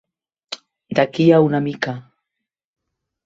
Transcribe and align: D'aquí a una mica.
D'aquí 0.99 1.27
a 1.35 1.41
una 1.49 1.61
mica. 1.65 1.93